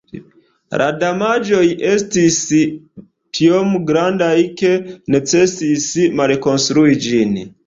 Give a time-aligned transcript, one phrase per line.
[0.81, 2.37] La damaĝoj estis
[3.41, 4.31] tiom grandaj
[4.63, 4.73] ke
[5.19, 5.87] necesis
[6.23, 7.39] malkonstrui ĝin.